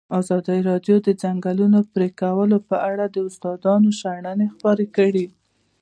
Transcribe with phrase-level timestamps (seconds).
[0.19, 5.25] ازادي راډیو د د ځنګلونو پرېکول په اړه د استادانو شننې خپرې کړي.